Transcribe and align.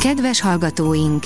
Kedves 0.00 0.40
hallgatóink! 0.40 1.24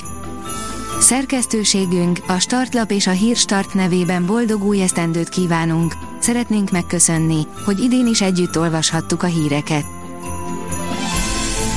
Szerkesztőségünk, 1.00 2.18
a 2.26 2.38
Startlap 2.38 2.90
és 2.90 3.06
a 3.06 3.10
Hírstart 3.10 3.74
nevében 3.74 4.26
boldog 4.26 4.64
új 4.64 4.82
esztendőt 4.82 5.28
kívánunk. 5.28 5.94
Szeretnénk 6.18 6.70
megköszönni, 6.70 7.46
hogy 7.64 7.80
idén 7.80 8.06
is 8.06 8.20
együtt 8.20 8.58
olvashattuk 8.58 9.22
a 9.22 9.26
híreket. 9.26 9.84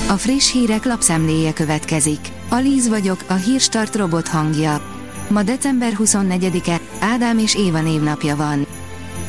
A 0.08 0.14
friss 0.14 0.52
hírek 0.52 0.86
lapszemléje 0.86 1.54
következik. 1.54 2.20
Alíz 2.50 2.88
vagyok, 2.88 3.24
a 3.28 3.34
Hírstart 3.34 3.96
robot 3.96 4.28
hangja. 4.28 4.82
Ma 5.30 5.44
december 5.44 5.94
24-e, 5.98 6.80
Ádám 7.00 7.38
és 7.38 7.56
Éva 7.56 7.82
névnapja 7.82 8.36
van. 8.36 8.66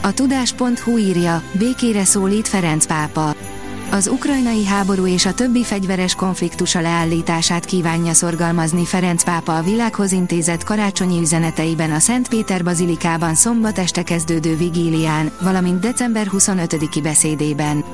A 0.03 0.13
tudás.hu 0.13 0.99
írja, 0.99 1.43
békére 1.53 2.05
szólít 2.05 2.49
Ferenc 2.49 2.87
pápa. 2.87 3.35
Az 3.91 4.07
ukrajnai 4.07 4.67
háború 4.67 5.07
és 5.07 5.27
a 5.27 5.35
többi 5.35 5.65
fegyveres 5.65 6.15
konfliktusa 6.15 6.81
leállítását 6.81 7.65
kívánja 7.65 8.13
szorgalmazni 8.13 8.85
Ferenc 8.85 9.25
pápa 9.25 9.57
a 9.57 9.63
világhoz 9.63 10.13
intézett 10.13 10.65
karácsonyi 10.65 11.21
üzeneteiben 11.21 11.93
a 11.93 11.99
Szent 11.99 12.29
Péter 12.29 12.65
Bazilikában 12.65 13.35
szombat 13.35 13.79
este 13.79 14.03
kezdődő 14.03 14.57
vigílián, 14.57 15.31
valamint 15.41 15.81
december 15.81 16.27
25-i 16.33 17.01
beszédében. 17.03 17.85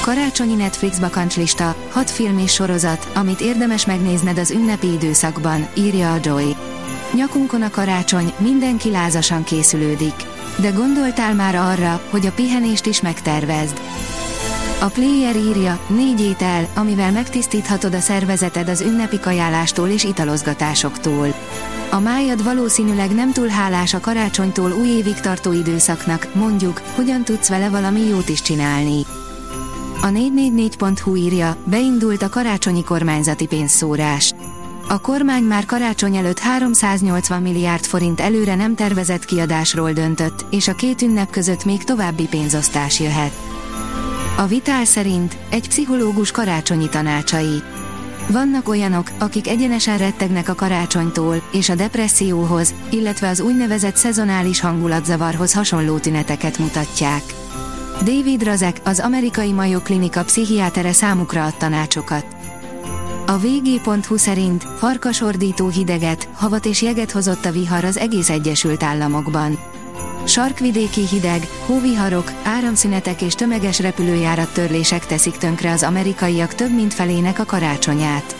Karácsonyi 0.00 0.54
Netflix 0.54 0.98
bakancslista, 0.98 1.76
6 1.90 2.10
film 2.10 2.38
és 2.38 2.52
sorozat, 2.52 3.10
amit 3.14 3.40
érdemes 3.40 3.86
megnézned 3.86 4.38
az 4.38 4.50
ünnepi 4.50 4.92
időszakban, 4.92 5.68
írja 5.74 6.12
a 6.12 6.18
Joy. 6.22 6.56
Nyakunkon 7.14 7.62
a 7.62 7.70
karácsony, 7.70 8.32
mindenki 8.38 8.90
lázasan 8.90 9.44
készülődik. 9.44 10.14
De 10.56 10.70
gondoltál 10.70 11.34
már 11.34 11.54
arra, 11.54 12.00
hogy 12.10 12.26
a 12.26 12.32
pihenést 12.32 12.86
is 12.86 13.00
megtervezd? 13.00 13.80
A 14.80 14.86
player 14.86 15.36
írja, 15.36 15.78
négy 15.86 16.20
étel, 16.20 16.68
amivel 16.74 17.12
megtisztíthatod 17.12 17.94
a 17.94 18.00
szervezeted 18.00 18.68
az 18.68 18.80
ünnepi 18.80 19.20
kajálástól 19.20 19.88
és 19.88 20.04
italozgatásoktól. 20.04 21.34
A 21.90 21.98
májad 21.98 22.44
valószínűleg 22.44 23.14
nem 23.14 23.32
túl 23.32 23.48
hálás 23.48 23.94
a 23.94 24.00
karácsonytól 24.00 24.72
új 24.72 24.88
évig 24.88 25.20
tartó 25.20 25.52
időszaknak, 25.52 26.34
mondjuk, 26.34 26.82
hogyan 26.94 27.24
tudsz 27.24 27.48
vele 27.48 27.68
valami 27.68 28.00
jót 28.00 28.28
is 28.28 28.42
csinálni. 28.42 29.04
A 30.00 30.06
444.hu 30.06 31.16
írja, 31.16 31.56
beindult 31.64 32.22
a 32.22 32.28
karácsonyi 32.28 32.84
kormányzati 32.84 33.46
pénzszórás. 33.46 34.34
A 34.88 35.00
kormány 35.00 35.42
már 35.42 35.64
karácsony 35.64 36.16
előtt 36.16 36.38
380 36.38 37.42
milliárd 37.42 37.84
forint 37.84 38.20
előre 38.20 38.54
nem 38.54 38.74
tervezett 38.74 39.24
kiadásról 39.24 39.92
döntött, 39.92 40.44
és 40.50 40.68
a 40.68 40.74
két 40.74 41.02
ünnep 41.02 41.30
között 41.30 41.64
még 41.64 41.84
további 41.84 42.26
pénzosztás 42.26 43.00
jöhet. 43.00 43.47
A 44.38 44.46
Vitál 44.46 44.84
szerint 44.84 45.36
egy 45.50 45.68
pszichológus 45.68 46.30
karácsonyi 46.30 46.88
tanácsai. 46.88 47.62
Vannak 48.30 48.68
olyanok, 48.68 49.10
akik 49.18 49.48
egyenesen 49.48 49.98
rettegnek 49.98 50.48
a 50.48 50.54
karácsonytól, 50.54 51.42
és 51.52 51.68
a 51.68 51.74
depresszióhoz, 51.74 52.74
illetve 52.90 53.28
az 53.28 53.40
úgynevezett 53.40 53.96
szezonális 53.96 54.60
hangulatzavarhoz 54.60 55.54
hasonló 55.54 55.98
tüneteket 55.98 56.58
mutatják. 56.58 57.22
David 58.04 58.42
Razek, 58.42 58.80
az 58.84 59.00
amerikai 59.00 59.52
Mayo 59.52 59.80
Klinika 59.80 60.24
pszichiátere 60.24 60.92
számukra 60.92 61.44
ad 61.44 61.56
tanácsokat. 61.56 62.26
A 63.26 63.38
vg.hu 63.38 64.16
szerint 64.16 64.64
farkasordító 64.76 65.68
hideget, 65.68 66.28
havat 66.34 66.66
és 66.66 66.82
jeget 66.82 67.10
hozott 67.10 67.44
a 67.44 67.50
vihar 67.50 67.84
az 67.84 67.96
egész 67.96 68.28
Egyesült 68.30 68.82
Államokban. 68.82 69.58
Sarkvidéki 70.28 71.06
hideg, 71.06 71.48
hóviharok, 71.66 72.32
áramszünetek 72.44 73.22
és 73.22 73.34
tömeges 73.34 73.78
repülőjárat 73.78 74.52
törlések 74.52 75.06
teszik 75.06 75.36
tönkre 75.36 75.72
az 75.72 75.82
amerikaiak 75.82 76.54
több 76.54 76.74
mint 76.74 76.94
felének 76.94 77.38
a 77.38 77.44
karácsonyát. 77.44 78.36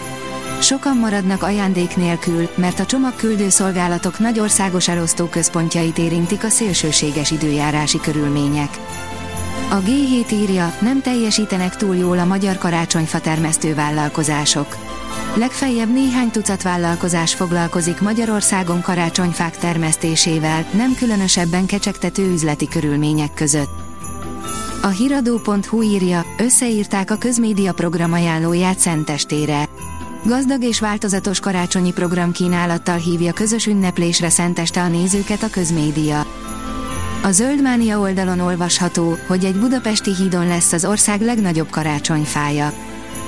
Sokan 0.60 0.96
maradnak 0.96 1.42
ajándék 1.42 1.96
nélkül, 1.96 2.48
mert 2.54 2.80
a 2.80 2.86
csomagküldő 2.86 3.48
szolgálatok 3.48 4.18
nagy 4.18 4.40
országos 4.40 4.88
elosztó 4.88 5.26
központjait 5.26 5.98
érintik 5.98 6.44
a 6.44 6.48
szélsőséges 6.48 7.30
időjárási 7.30 8.00
körülmények. 8.00 8.78
A 9.70 9.80
G7 9.80 10.32
írja, 10.32 10.76
nem 10.80 11.00
teljesítenek 11.00 11.76
túl 11.76 11.96
jól 11.96 12.18
a 12.18 12.24
magyar 12.24 12.58
karácsonyfa 12.58 13.20
termesztő 13.20 13.74
vállalkozások. 13.74 14.76
Legfeljebb 15.38 15.92
néhány 15.92 16.30
tucat 16.30 16.62
vállalkozás 16.62 17.34
foglalkozik 17.34 18.00
Magyarországon 18.00 18.80
karácsonyfák 18.80 19.58
termesztésével, 19.58 20.66
nem 20.72 20.94
különösebben 20.94 21.66
kecsegtető 21.66 22.32
üzleti 22.32 22.68
körülmények 22.68 23.34
között. 23.34 23.70
A 24.82 24.86
hiradó.hu 24.86 25.82
írja, 25.82 26.24
összeírták 26.38 27.10
a 27.10 27.16
közmédia 27.16 27.72
programajánlóját 27.72 28.78
Szentestére. 28.78 29.68
Gazdag 30.24 30.62
és 30.62 30.80
változatos 30.80 31.40
karácsonyi 31.40 31.92
program 31.92 32.32
kínálattal 32.32 32.96
hívja 32.96 33.32
közös 33.32 33.66
ünneplésre 33.66 34.28
Szenteste 34.28 34.82
a 34.82 34.88
nézőket 34.88 35.42
a 35.42 35.50
közmédia. 35.50 36.26
A 37.22 37.30
Zöldmánia 37.30 37.98
oldalon 37.98 38.40
olvasható, 38.40 39.16
hogy 39.26 39.44
egy 39.44 39.58
budapesti 39.58 40.14
hídon 40.14 40.46
lesz 40.46 40.72
az 40.72 40.84
ország 40.84 41.20
legnagyobb 41.20 41.70
karácsonyfája. 41.70 42.72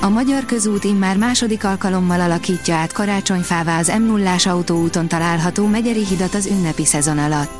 A 0.00 0.08
Magyar 0.08 0.44
Közút 0.44 0.84
immár 0.84 1.16
második 1.16 1.64
alkalommal 1.64 2.20
alakítja 2.20 2.74
át 2.74 2.92
karácsonyfává 2.92 3.78
az 3.78 3.92
m 3.98 4.02
0 4.02 4.34
autóúton 4.44 5.08
található 5.08 5.66
Megyeri 5.66 6.04
hidat 6.04 6.34
az 6.34 6.46
ünnepi 6.46 6.84
szezon 6.84 7.18
alatt. 7.18 7.50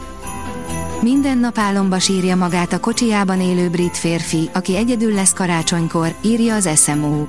Minden 1.03 1.39
nap 1.39 1.59
álomba 1.59 1.99
sírja 1.99 2.37
magát 2.37 2.73
a 2.73 2.81
kocsijában 2.81 3.41
élő 3.41 3.69
brit 3.69 3.97
férfi, 3.97 4.51
aki 4.53 4.77
egyedül 4.77 5.15
lesz 5.15 5.33
karácsonykor, 5.33 6.15
írja 6.21 6.55
az 6.55 6.69
SMO. 6.83 7.27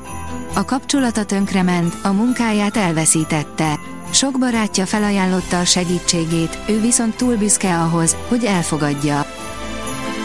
A 0.53 0.65
kapcsolata 0.65 1.25
tönkrement, 1.25 1.95
a 2.03 2.11
munkáját 2.11 2.77
elveszítette. 2.77 3.79
Sok 4.09 4.39
barátja 4.39 4.85
felajánlotta 4.85 5.59
a 5.59 5.65
segítségét, 5.65 6.57
ő 6.67 6.79
viszont 6.79 7.15
túl 7.15 7.35
büszke 7.35 7.79
ahhoz, 7.79 8.15
hogy 8.27 8.45
elfogadja. 8.45 9.25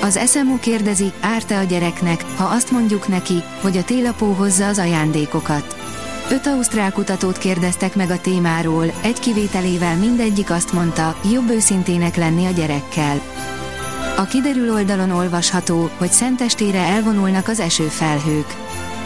Az 0.03 0.21
SMU 0.31 0.59
kérdezi, 0.59 1.13
árta 1.21 1.59
a 1.59 1.63
gyereknek, 1.63 2.25
ha 2.37 2.45
azt 2.45 2.71
mondjuk 2.71 3.09
neki, 3.09 3.43
hogy 3.61 3.77
a 3.77 3.85
télapó 3.85 4.33
hozza 4.33 4.67
az 4.67 4.79
ajándékokat. 4.79 5.77
Öt 6.31 6.47
ausztrál 6.47 6.93
kutatót 6.93 7.39
kérdeztek 7.39 7.95
meg 7.95 8.11
a 8.11 8.21
témáról, 8.21 8.93
egy 9.03 9.19
kivételével 9.19 9.97
mindegyik 9.97 10.51
azt 10.51 10.73
mondta, 10.73 11.17
jobb 11.33 11.51
őszintének 11.51 12.17
lenni 12.17 12.47
a 12.47 12.51
gyerekkel. 12.51 13.21
A 14.17 14.25
kiderül 14.25 14.73
oldalon 14.73 15.11
olvasható, 15.11 15.91
hogy 15.97 16.13
szentestére 16.13 16.79
elvonulnak 16.79 17.49
az 17.49 17.61
esőfelhők. 17.61 18.55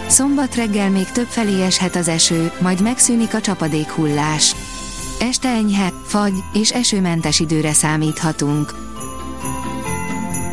Szombat 0.07 0.55
reggel 0.55 0.91
még 0.91 1.11
több 1.13 1.27
felé 1.27 1.63
eshet 1.63 1.97
az 1.97 2.09
eső, 2.09 2.53
majd 2.61 2.83
megszűnik 2.83 3.35
a 3.35 3.41
csapadék 3.41 3.91
hullás. 3.91 4.55
Este 5.21 5.49
enyhe, 5.49 5.93
fagy 6.07 6.35
és 6.53 6.71
esőmentes 6.71 7.41
időre 7.41 7.73
számíthatunk. 7.73 8.90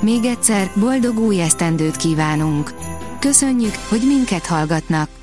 Még 0.00 0.24
egyszer, 0.24 0.70
boldog 0.74 1.18
új 1.18 1.40
esztendőt 1.40 1.96
kívánunk! 1.96 2.74
Köszönjük, 3.18 3.74
hogy 3.88 4.00
minket 4.06 4.46
hallgatnak! 4.46 5.17